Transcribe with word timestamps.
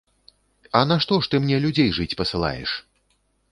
А 0.79 0.81
нашто 0.91 1.19
ж 1.27 1.31
ты 1.35 1.43
мне 1.45 1.59
людзей 1.67 1.93
жыць 1.99 2.17
пасылаеш? 2.25 2.71